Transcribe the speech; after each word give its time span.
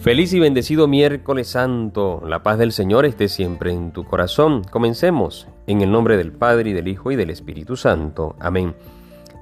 Feliz 0.00 0.32
y 0.32 0.38
bendecido 0.38 0.86
miércoles 0.86 1.48
santo. 1.48 2.22
La 2.24 2.44
paz 2.44 2.56
del 2.56 2.70
Señor 2.70 3.04
esté 3.04 3.26
siempre 3.28 3.72
en 3.72 3.90
tu 3.90 4.04
corazón. 4.04 4.62
Comencemos 4.62 5.48
en 5.66 5.80
el 5.80 5.90
nombre 5.90 6.16
del 6.16 6.30
Padre 6.30 6.70
y 6.70 6.72
del 6.72 6.86
Hijo 6.86 7.10
y 7.10 7.16
del 7.16 7.30
Espíritu 7.30 7.76
Santo. 7.76 8.36
Amén. 8.38 8.76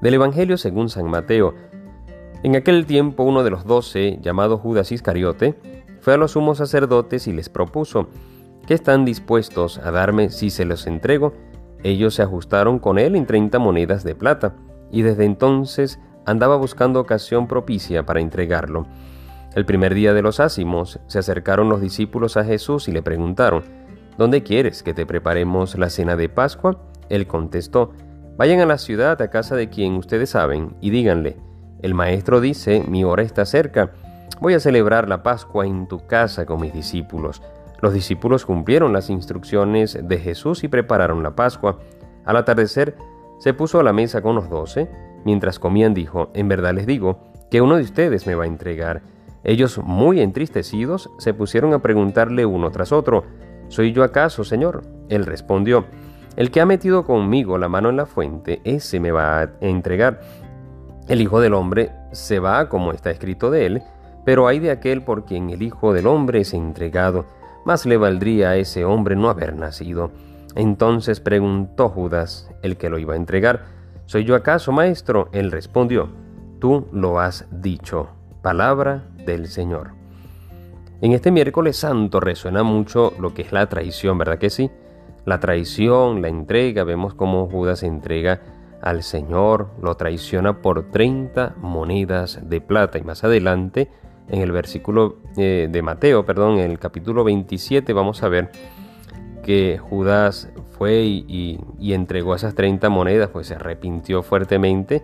Del 0.01 0.15
Evangelio 0.15 0.57
según 0.57 0.89
San 0.89 1.11
Mateo. 1.11 1.55
En 2.43 2.57
aquel 2.57 2.87
tiempo 2.87 3.23
uno 3.23 3.45
de 3.45 3.51
los 3.51 3.67
doce, 3.67 4.19
llamado 4.23 4.57
Judas 4.57 4.93
Iscariote, 4.93 5.57
fue 6.01 6.15
a 6.15 6.17
los 6.17 6.33
sumos 6.33 6.57
sacerdotes 6.57 7.27
y 7.27 7.33
les 7.33 7.51
propuso, 7.51 8.09
¿qué 8.67 8.73
están 8.73 9.05
dispuestos 9.05 9.77
a 9.79 9.91
darme 9.91 10.31
si 10.31 10.49
se 10.49 10.65
los 10.65 10.87
entrego? 10.87 11.35
Ellos 11.83 12.15
se 12.15 12.23
ajustaron 12.23 12.79
con 12.79 12.99
él 12.99 13.15
en 13.15 13.27
treinta 13.27 13.59
monedas 13.59 14.05
de 14.05 14.15
plata, 14.15 14.55
y 14.91 15.03
desde 15.03 15.27
entonces 15.27 16.01
andaba 16.25 16.57
buscando 16.57 16.99
ocasión 16.99 17.47
propicia 17.47 18.07
para 18.07 18.21
entregarlo. 18.21 18.87
El 19.57 19.65
primer 19.65 19.95
día 19.95 20.13
de 20.13 20.21
los 20.21 20.39
ácimos 20.39 21.01
se 21.07 21.19
acercaron 21.19 21.71
los 21.71 21.81
discípulos 21.81 22.37
a 22.37 22.45
Jesús 22.45 22.89
y 22.89 22.93
le 22.93 23.01
preguntaron, 23.01 23.65
¿Dónde 24.19 24.43
quieres 24.43 24.83
que 24.83 24.93
te 24.93 25.07
preparemos 25.07 25.79
la 25.79 25.89
cena 25.89 26.15
de 26.15 26.29
Pascua? 26.29 26.79
Él 27.09 27.27
contestó, 27.27 27.93
Vayan 28.37 28.61
a 28.61 28.67
la 28.67 28.77
ciudad 28.77 29.23
a 29.23 29.31
casa 29.31 29.57
de 29.57 29.71
quien 29.71 29.95
ustedes 29.95 30.29
saben 30.29 30.77
y 30.83 30.91
díganle, 30.91 31.39
el 31.81 31.95
maestro 31.95 32.43
dice, 32.43 32.85
mi 32.87 33.03
hora 33.03 33.23
está 33.23 33.47
cerca, 33.47 33.93
voy 34.43 34.53
a 34.53 34.61
celebrar 34.61 35.09
la 35.09 35.23
Pascua 35.23 35.65
en 35.65 35.89
tu 35.89 36.07
casa 36.07 36.45
con 36.45 36.61
mis 36.61 36.75
discípulos. 36.75 37.41
Los 37.81 37.95
discípulos 37.95 38.45
cumplieron 38.45 38.93
las 38.93 39.09
instrucciones 39.09 39.99
de 40.03 40.19
Jesús 40.19 40.65
y 40.65 40.69
prepararon 40.69 41.23
la 41.23 41.35
Pascua. 41.35 41.79
Al 42.27 42.37
atardecer, 42.37 42.95
se 43.39 43.55
puso 43.55 43.81
a 43.81 43.83
la 43.83 43.95
mesa 43.95 44.21
con 44.21 44.35
los 44.35 44.51
doce. 44.51 44.91
Mientras 45.25 45.59
comían 45.59 45.95
dijo, 45.95 46.31
en 46.35 46.47
verdad 46.47 46.75
les 46.75 46.87
digo, 46.87 47.21
que 47.51 47.63
uno 47.63 47.77
de 47.77 47.85
ustedes 47.85 48.27
me 48.27 48.35
va 48.35 48.45
a 48.45 48.49
entregar. 48.49 49.16
Ellos, 49.49 49.79
muy 49.79 50.21
entristecidos, 50.21 51.09
se 51.19 51.33
pusieron 51.33 51.73
a 51.73 51.79
preguntarle 51.79 52.45
uno 52.45 52.73
tras 52.73 52.91
otro, 52.91 53.23
¿Soy 53.69 53.93
yo 53.93 54.03
acaso, 54.03 54.43
Señor? 54.43 54.83
Él 55.09 55.25
respondió, 55.25 55.87
El 56.35 56.51
que 56.51 56.61
ha 56.61 56.67
metido 56.67 57.05
conmigo 57.05 57.57
la 57.57 57.69
mano 57.69 57.89
en 57.89 57.97
la 57.97 58.07
fuente, 58.07 58.61
ese 58.65 58.99
me 58.99 59.13
va 59.13 59.43
a 59.43 59.51
entregar. 59.61 60.21
El 61.07 61.21
Hijo 61.21 61.41
del 61.41 61.55
Hombre 61.55 61.93
se 62.11 62.41
va 62.41 62.69
como 62.69 62.91
está 62.91 63.13
escrito 63.13 63.53
de 63.53 63.67
él, 63.67 63.83
pero 64.25 64.49
hay 64.49 64.59
de 64.59 64.73
aquel 64.73 65.03
por 65.03 65.25
quien 65.25 65.51
el 65.51 65.63
Hijo 65.63 65.93
del 65.93 66.09
Hombre 66.09 66.41
es 66.41 66.53
entregado, 66.53 67.27
más 67.65 67.87
le 67.87 67.99
valdría 67.99 68.51
a 68.51 68.57
ese 68.57 68.85
hombre 68.85 69.15
no 69.15 69.31
haber 69.31 69.55
nacido. 69.55 70.11
Entonces 70.57 71.21
preguntó 71.21 71.89
Judas, 71.89 72.51
el 72.63 72.77
que 72.77 72.91
lo 72.91 72.99
iba 72.99 73.15
a 73.15 73.17
entregar, 73.17 73.77
¿Soy 74.07 74.25
yo 74.25 74.35
acaso, 74.35 74.73
maestro? 74.73 75.29
Él 75.31 75.53
respondió, 75.53 76.09
Tú 76.59 76.89
lo 76.91 77.21
has 77.21 77.47
dicho. 77.53 78.09
Palabra 78.43 79.05
del 79.27 79.49
Señor. 79.49 79.91
En 81.03 81.13
este 81.13 81.31
miércoles 81.31 81.77
santo 81.77 82.21
resuena 82.21 82.63
mucho 82.63 83.13
lo 83.21 83.35
que 83.35 83.43
es 83.43 83.53
la 83.53 83.69
traición, 83.69 84.17
¿verdad 84.17 84.39
que 84.39 84.49
sí? 84.49 84.71
La 85.27 85.41
traición, 85.41 86.23
la 86.23 86.29
entrega, 86.29 86.85
vemos 86.85 87.13
cómo 87.15 87.47
Judas 87.49 87.83
entrega 87.83 88.41
al 88.81 89.03
Señor, 89.03 89.69
lo 89.83 89.95
traiciona 89.97 90.63
por 90.63 90.91
30 90.91 91.57
monedas 91.61 92.41
de 92.49 92.61
plata 92.63 92.99
y 92.99 93.03
más 93.03 93.25
adelante 93.25 93.91
en 94.29 94.41
el 94.41 94.53
versículo 94.53 95.19
eh, 95.37 95.69
de 95.71 95.83
Mateo, 95.83 96.25
perdón, 96.25 96.59
en 96.59 96.71
el 96.71 96.79
capítulo 96.79 97.25
27 97.25 97.93
vamos 97.93 98.23
a 98.23 98.29
ver 98.29 98.51
que 99.43 99.79
Judas 99.79 100.49
fue 100.79 101.03
y, 101.03 101.61
y 101.79 101.93
entregó 101.93 102.35
esas 102.35 102.55
30 102.55 102.89
monedas, 102.89 103.29
pues 103.29 103.49
se 103.49 103.55
arrepintió 103.55 104.23
fuertemente, 104.23 105.03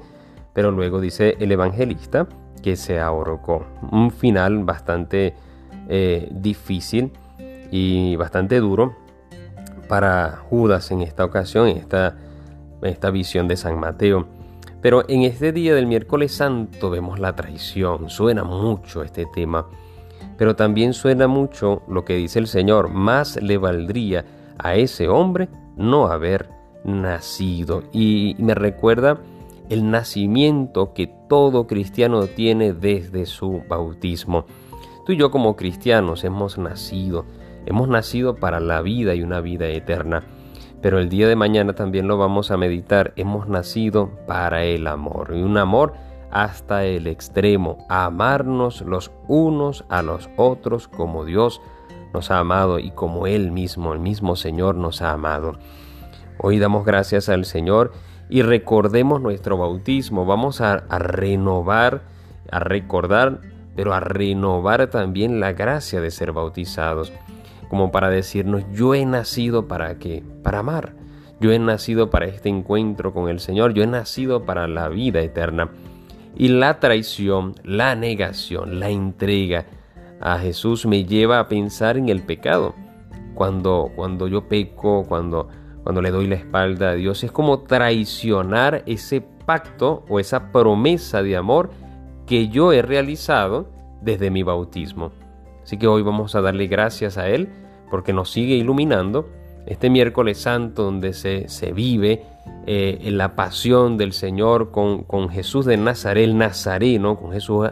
pero 0.54 0.70
luego 0.70 1.00
dice 1.00 1.36
el 1.38 1.52
evangelista 1.52 2.26
que 2.62 2.76
se 2.76 3.00
ahorcó. 3.00 3.66
Un 3.90 4.10
final 4.10 4.64
bastante 4.64 5.34
eh, 5.88 6.28
difícil 6.30 7.12
y 7.70 8.16
bastante 8.16 8.60
duro 8.60 8.94
para 9.88 10.38
Judas 10.48 10.90
en 10.90 11.02
esta 11.02 11.24
ocasión, 11.24 11.68
en 11.68 11.76
esta, 11.76 12.16
esta 12.82 13.10
visión 13.10 13.48
de 13.48 13.56
San 13.56 13.78
Mateo. 13.78 14.26
Pero 14.80 15.08
en 15.08 15.22
este 15.22 15.52
día 15.52 15.74
del 15.74 15.86
miércoles 15.86 16.32
santo 16.32 16.90
vemos 16.90 17.18
la 17.18 17.36
traición, 17.36 18.10
suena 18.10 18.42
mucho 18.42 19.02
este 19.02 19.26
tema, 19.26 19.66
pero 20.36 20.56
también 20.56 20.92
suena 20.92 21.28
mucho 21.28 21.82
lo 21.88 22.04
que 22.04 22.16
dice 22.16 22.38
el 22.38 22.46
Señor, 22.46 22.88
más 22.88 23.36
le 23.40 23.58
valdría 23.58 24.24
a 24.58 24.74
ese 24.74 25.08
hombre 25.08 25.48
no 25.76 26.06
haber 26.06 26.48
nacido. 26.84 27.84
Y 27.92 28.34
me 28.38 28.54
recuerda 28.54 29.18
el 29.68 29.90
nacimiento 29.90 30.92
que 30.94 31.14
todo 31.32 31.66
cristiano 31.66 32.26
tiene 32.26 32.74
desde 32.74 33.24
su 33.24 33.62
bautismo. 33.66 34.44
Tú 35.06 35.12
y 35.12 35.16
yo 35.16 35.30
como 35.30 35.56
cristianos 35.56 36.24
hemos 36.24 36.58
nacido, 36.58 37.24
hemos 37.64 37.88
nacido 37.88 38.36
para 38.36 38.60
la 38.60 38.82
vida 38.82 39.14
y 39.14 39.22
una 39.22 39.40
vida 39.40 39.66
eterna. 39.68 40.24
Pero 40.82 40.98
el 40.98 41.08
día 41.08 41.26
de 41.28 41.34
mañana 41.34 41.72
también 41.72 42.06
lo 42.06 42.18
vamos 42.18 42.50
a 42.50 42.58
meditar, 42.58 43.14
hemos 43.16 43.48
nacido 43.48 44.10
para 44.26 44.64
el 44.64 44.86
amor, 44.86 45.32
y 45.34 45.40
un 45.40 45.56
amor 45.56 45.94
hasta 46.30 46.84
el 46.84 47.06
extremo, 47.06 47.78
amarnos 47.88 48.82
los 48.82 49.10
unos 49.26 49.86
a 49.88 50.02
los 50.02 50.28
otros 50.36 50.86
como 50.86 51.24
Dios 51.24 51.62
nos 52.12 52.30
ha 52.30 52.40
amado 52.40 52.78
y 52.78 52.90
como 52.90 53.26
Él 53.26 53.52
mismo, 53.52 53.94
el 53.94 54.00
mismo 54.00 54.36
Señor 54.36 54.74
nos 54.74 55.00
ha 55.00 55.12
amado. 55.12 55.56
Hoy 56.36 56.58
damos 56.58 56.84
gracias 56.84 57.30
al 57.30 57.46
Señor 57.46 57.92
y 58.28 58.42
recordemos 58.42 59.20
nuestro 59.20 59.58
bautismo. 59.58 60.24
Vamos 60.24 60.60
a, 60.60 60.78
renovar, 60.98 62.02
a 62.50 62.58
recordar, 62.60 63.40
pero 63.76 63.94
a 63.94 64.00
renovar 64.00 64.88
también 64.88 65.40
la 65.40 65.52
gracia 65.52 66.00
de 66.00 66.10
ser 66.10 66.32
bautizados. 66.32 67.12
Como 67.68 67.90
para 67.90 68.10
decirnos, 68.10 68.64
yo 68.72 68.94
he 68.94 69.04
nacido 69.04 69.68
para 69.68 69.98
qué? 69.98 70.22
Para 70.42 70.60
amar. 70.60 70.94
Yo 71.40 71.52
he 71.52 71.58
nacido 71.58 72.10
para 72.10 72.26
este 72.26 72.48
encuentro 72.48 73.12
con 73.12 73.28
el 73.28 73.40
Señor. 73.40 73.74
Yo 73.74 73.82
he 73.82 73.86
nacido 73.86 74.44
para 74.44 74.68
la 74.68 74.88
vida 74.88 75.20
eterna. 75.20 75.70
Y 76.36 76.48
la 76.48 76.80
traición, 76.80 77.54
la 77.64 77.94
negación, 77.94 78.80
la 78.80 78.88
entrega 78.88 79.66
a 80.20 80.38
Jesús 80.38 80.86
me 80.86 81.04
lleva 81.04 81.40
a 81.40 81.48
pensar 81.48 81.96
en 81.96 82.08
el 82.08 82.22
pecado. 82.22 82.74
Cuando, 83.34 83.90
cuando 83.96 84.28
yo 84.28 84.46
peco, 84.46 85.04
cuando 85.08 85.48
cuando 85.82 86.00
le 86.00 86.10
doy 86.10 86.26
la 86.26 86.36
espalda 86.36 86.90
a 86.90 86.94
Dios, 86.94 87.24
es 87.24 87.32
como 87.32 87.60
traicionar 87.60 88.82
ese 88.86 89.20
pacto 89.20 90.04
o 90.08 90.20
esa 90.20 90.52
promesa 90.52 91.22
de 91.22 91.36
amor 91.36 91.70
que 92.26 92.48
yo 92.48 92.72
he 92.72 92.82
realizado 92.82 93.68
desde 94.00 94.30
mi 94.30 94.42
bautismo. 94.42 95.12
Así 95.62 95.78
que 95.78 95.86
hoy 95.86 96.02
vamos 96.02 96.34
a 96.34 96.40
darle 96.40 96.66
gracias 96.66 97.18
a 97.18 97.28
Él 97.28 97.48
porque 97.90 98.12
nos 98.12 98.30
sigue 98.30 98.54
iluminando 98.54 99.28
este 99.66 99.90
miércoles 99.90 100.38
santo 100.38 100.84
donde 100.84 101.12
se, 101.12 101.48
se 101.48 101.72
vive 101.72 102.22
eh, 102.66 102.98
en 103.02 103.18
la 103.18 103.36
pasión 103.36 103.96
del 103.96 104.12
Señor 104.12 104.70
con, 104.70 105.04
con, 105.04 105.28
Jesús 105.28 105.66
de 105.66 105.76
Nazaret, 105.76 106.24
el 106.24 106.38
Nazareno, 106.38 107.16
con 107.18 107.32
Jesús 107.32 107.70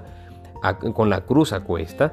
con 0.94 1.08
la 1.08 1.22
cruz 1.22 1.52
a 1.52 1.60
cuesta, 1.60 2.12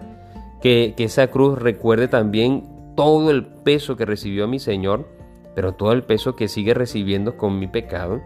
que, 0.62 0.94
que 0.96 1.03
esa 1.03 1.28
cruz 1.28 1.59
recuerde 1.59 2.08
también 2.08 2.64
todo 2.96 3.29
el 3.29 3.46
peso 3.46 3.97
que 3.97 4.06
recibió 4.06 4.47
mi 4.47 4.59
Señor 4.59 5.16
pero 5.57 5.72
todo 5.72 5.91
el 5.91 6.03
peso 6.03 6.35
que 6.35 6.47
sigue 6.47 6.75
recibiendo 6.75 7.35
con 7.35 7.57
mi 7.57 7.66
pecado, 7.66 8.22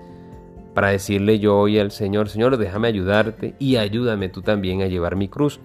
para 0.74 0.90
decirle 0.90 1.40
yo 1.40 1.58
hoy 1.58 1.80
al 1.80 1.92
Señor, 1.92 2.28
Señor, 2.28 2.58
déjame 2.58 2.90
ayudarte 2.90 3.56
y 3.58 3.78
ayúdame 3.78 4.28
tú 4.28 4.42
también 4.42 4.82
a 4.82 4.88
llevar 4.88 5.16
mi 5.16 5.30
cruz, 5.30 5.62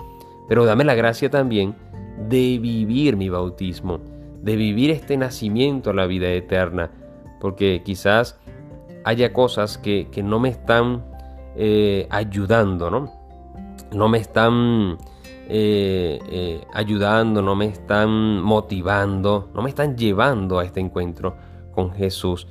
pero 0.49 0.65
dame 0.65 0.85
la 0.85 0.95
gracia 0.95 1.29
también 1.29 1.75
de 2.29 2.61
vivir 2.61 3.17
mi 3.17 3.31
bautismo, 3.31 3.99
de 4.43 4.55
vivir 4.55 4.93
este 4.93 5.17
nacimiento 5.17 5.91
a 5.91 5.95
la 5.95 6.07
vida 6.07 6.29
eterna, 6.29 6.93
porque 7.41 7.83
quizás 7.85 8.39
haya 9.03 9.33
cosas 9.33 9.77
que, 9.77 10.09
no 10.23 10.39
me 10.39 10.51
están 10.51 11.05
eh, 11.57 12.07
ayudando, 12.11 12.93
¿no? 12.93 13.13
No 13.91 14.09
me 14.09 14.19
están 14.19 14.99
eh, 15.49 16.21
eh, 16.31 16.61
ayudando, 16.73 17.43
no 17.43 17.57
me 17.57 17.67
están 17.67 18.41
motivando, 18.41 19.51
no 19.53 19.63
me 19.63 19.71
están 19.71 19.97
llevando 19.97 20.61
a 20.61 20.65
este 20.65 20.79
encuentro 20.79 21.35
con 21.77 21.93
Jesús, 21.93 22.49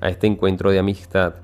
a 0.00 0.08
este 0.08 0.26
encuentro 0.28 0.70
de 0.70 0.78
amistad, 0.78 1.34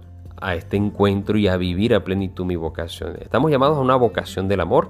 a 0.41 0.55
este 0.55 0.77
encuentro 0.77 1.37
y 1.37 1.49
a 1.49 1.57
vivir 1.57 1.95
a 1.95 2.05
plenitud 2.05 2.47
mi 2.47 2.57
vocación. 2.57 3.17
Estamos 3.21 3.51
llamados 3.51 3.77
a 3.77 3.81
una 3.81 3.97
vocación 3.97 4.49
del 4.49 4.61
amor, 4.61 4.89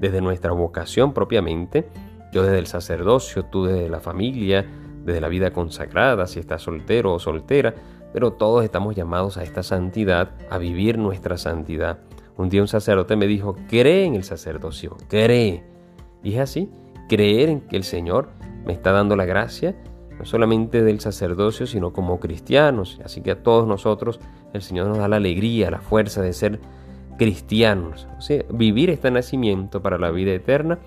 desde 0.00 0.20
nuestra 0.20 0.52
vocación 0.52 1.14
propiamente, 1.14 1.88
yo 2.32 2.42
desde 2.42 2.58
el 2.58 2.66
sacerdocio, 2.66 3.44
tú 3.44 3.64
desde 3.64 3.88
la 3.88 4.00
familia, 4.00 4.66
desde 5.04 5.20
la 5.20 5.28
vida 5.28 5.52
consagrada, 5.52 6.26
si 6.26 6.40
estás 6.40 6.62
soltero 6.62 7.14
o 7.14 7.18
soltera, 7.18 7.74
pero 8.12 8.32
todos 8.32 8.64
estamos 8.64 8.94
llamados 8.94 9.36
a 9.38 9.44
esta 9.44 9.62
santidad, 9.62 10.30
a 10.50 10.58
vivir 10.58 10.98
nuestra 10.98 11.38
santidad. 11.38 11.98
Un 12.36 12.48
día 12.48 12.60
un 12.60 12.68
sacerdote 12.68 13.16
me 13.16 13.26
dijo, 13.26 13.56
cree 13.68 14.04
en 14.04 14.14
el 14.14 14.24
sacerdocio, 14.24 14.96
cree. 15.08 15.64
Y 16.22 16.34
es 16.34 16.40
así, 16.40 16.70
creer 17.08 17.48
en 17.48 17.60
que 17.60 17.76
el 17.76 17.84
Señor 17.84 18.28
me 18.64 18.72
está 18.72 18.92
dando 18.92 19.16
la 19.16 19.24
gracia 19.24 19.76
no 20.18 20.24
solamente 20.24 20.82
del 20.82 21.00
sacerdocio, 21.00 21.66
sino 21.66 21.92
como 21.92 22.18
cristianos. 22.18 23.00
Así 23.04 23.20
que 23.20 23.32
a 23.32 23.42
todos 23.42 23.66
nosotros 23.66 24.20
el 24.52 24.62
Señor 24.62 24.88
nos 24.88 24.98
da 24.98 25.08
la 25.08 25.16
alegría, 25.16 25.70
la 25.70 25.80
fuerza 25.80 26.22
de 26.22 26.32
ser 26.32 26.60
cristianos. 27.18 28.08
O 28.18 28.20
sea, 28.20 28.44
vivir 28.50 28.90
este 28.90 29.10
nacimiento 29.10 29.82
para 29.82 29.98
la 29.98 30.10
vida 30.10 30.32
eterna 30.32 30.78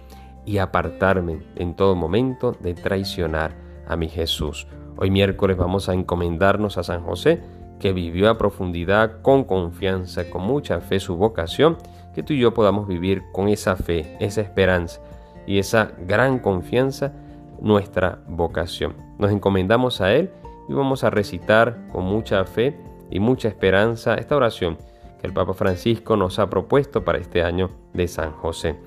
y 0.46 0.58
apartarme 0.58 1.40
en 1.56 1.76
todo 1.76 1.96
momento 1.96 2.56
de 2.60 2.74
traicionar 2.74 3.56
a 3.88 3.96
mi 3.96 4.10
Jesús. 4.10 4.68
Hoy 4.98 5.12
miércoles 5.12 5.58
vamos 5.58 5.90
a 5.90 5.94
encomendarnos 5.94 6.78
a 6.78 6.84
San 6.84 7.04
José, 7.04 7.42
que 7.80 7.94
vivió 7.94 8.30
a 8.30 8.38
profundidad, 8.38 9.22
con 9.22 9.44
confianza, 9.44 10.30
con 10.30 10.44
mucha 10.44 10.80
fe 10.82 11.00
su 11.00 11.16
vocación, 11.16 11.78
que 12.14 12.24
tú 12.24 12.34
y 12.34 12.40
yo 12.40 12.54
podamos 12.54 12.88
vivir 12.88 13.24
con 13.32 13.48
esa 13.48 13.76
fe, 13.76 14.18
esa 14.20 14.42
esperanza 14.42 15.02
y 15.48 15.58
esa 15.58 15.94
gran 16.06 16.40
confianza 16.40 17.14
nuestra 17.62 18.24
vocación. 18.28 18.96
Nos 19.18 19.32
encomendamos 19.32 20.02
a 20.02 20.14
Él 20.14 20.32
y 20.68 20.74
vamos 20.74 21.04
a 21.04 21.10
recitar 21.10 21.88
con 21.92 22.04
mucha 22.04 22.44
fe 22.46 22.78
y 23.10 23.20
mucha 23.20 23.48
esperanza 23.48 24.16
esta 24.16 24.36
oración 24.36 24.78
que 25.20 25.28
el 25.28 25.34
Papa 25.34 25.54
Francisco 25.54 26.18
nos 26.18 26.40
ha 26.40 26.50
propuesto 26.50 27.06
para 27.06 27.20
este 27.20 27.44
año 27.44 27.70
de 27.94 28.08
San 28.08 28.32
José. 28.32 28.78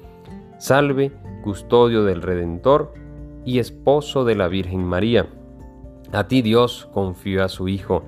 Salve, 0.58 1.12
custodio 1.42 2.04
del 2.04 2.22
Redentor 2.22 2.92
y 3.44 3.58
esposo 3.58 4.24
de 4.24 4.34
la 4.34 4.48
Virgen 4.48 4.84
María. 4.84 5.28
A 6.12 6.26
ti 6.26 6.42
Dios 6.42 6.88
confió 6.92 7.44
a 7.44 7.48
su 7.48 7.68
Hijo, 7.68 8.02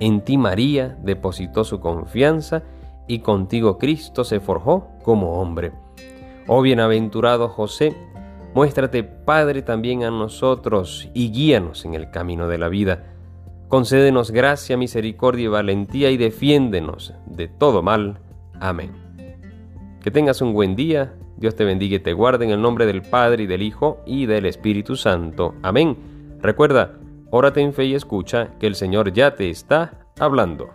en 0.00 0.22
ti 0.22 0.38
María 0.38 0.96
depositó 1.02 1.64
su 1.64 1.80
confianza 1.80 2.62
y 3.06 3.20
contigo 3.20 3.78
Cristo 3.78 4.24
se 4.24 4.40
forjó 4.40 4.88
como 5.02 5.40
hombre. 5.40 5.72
Oh 6.46 6.62
bienaventurado 6.62 7.48
José, 7.48 7.96
muéstrate 8.56 9.04
Padre 9.04 9.60
también 9.60 10.02
a 10.02 10.10
nosotros 10.10 11.10
y 11.12 11.30
guíanos 11.30 11.84
en 11.84 11.92
el 11.92 12.10
camino 12.10 12.48
de 12.48 12.56
la 12.56 12.70
vida. 12.70 13.04
Concédenos 13.68 14.30
gracia, 14.30 14.78
misericordia 14.78 15.44
y 15.44 15.48
valentía 15.48 16.10
y 16.10 16.16
defiéndenos 16.16 17.12
de 17.26 17.48
todo 17.48 17.82
mal. 17.82 18.18
Amén. 18.58 18.92
Que 20.00 20.10
tengas 20.10 20.40
un 20.40 20.54
buen 20.54 20.74
día, 20.74 21.12
Dios 21.36 21.54
te 21.54 21.66
bendiga 21.66 21.96
y 21.96 22.00
te 22.00 22.14
guarde 22.14 22.46
en 22.46 22.50
el 22.50 22.62
nombre 22.62 22.86
del 22.86 23.02
Padre 23.02 23.42
y 23.42 23.46
del 23.46 23.60
Hijo 23.60 24.00
y 24.06 24.24
del 24.24 24.46
Espíritu 24.46 24.96
Santo. 24.96 25.54
Amén. 25.60 26.38
Recuerda, 26.40 26.94
órate 27.30 27.60
en 27.60 27.74
fe 27.74 27.84
y 27.84 27.94
escucha 27.94 28.56
que 28.58 28.66
el 28.66 28.74
Señor 28.74 29.12
ya 29.12 29.34
te 29.34 29.50
está 29.50 30.06
hablando. 30.18 30.70